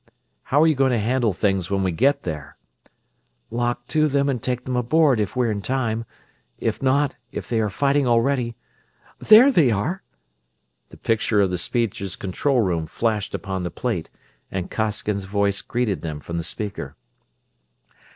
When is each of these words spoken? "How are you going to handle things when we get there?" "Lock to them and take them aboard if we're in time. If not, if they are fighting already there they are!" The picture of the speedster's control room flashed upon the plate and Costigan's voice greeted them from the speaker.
"How 0.45 0.59
are 0.63 0.65
you 0.65 0.73
going 0.73 0.89
to 0.93 0.97
handle 0.97 1.31
things 1.31 1.69
when 1.69 1.83
we 1.83 1.91
get 1.91 2.23
there?" 2.23 2.57
"Lock 3.51 3.85
to 3.89 4.07
them 4.07 4.29
and 4.29 4.41
take 4.41 4.65
them 4.65 4.75
aboard 4.75 5.19
if 5.19 5.35
we're 5.35 5.51
in 5.51 5.61
time. 5.61 6.05
If 6.59 6.81
not, 6.81 7.15
if 7.31 7.47
they 7.47 7.59
are 7.59 7.69
fighting 7.69 8.07
already 8.07 8.55
there 9.19 9.51
they 9.51 9.69
are!" 9.69 10.01
The 10.89 10.97
picture 10.97 11.39
of 11.39 11.51
the 11.51 11.59
speedster's 11.59 12.15
control 12.15 12.61
room 12.61 12.87
flashed 12.87 13.35
upon 13.35 13.61
the 13.61 13.69
plate 13.69 14.09
and 14.49 14.71
Costigan's 14.71 15.25
voice 15.25 15.61
greeted 15.61 16.01
them 16.01 16.19
from 16.19 16.37
the 16.39 16.43
speaker. 16.43 16.95